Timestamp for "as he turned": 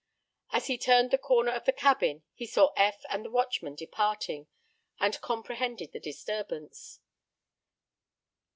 0.49-1.11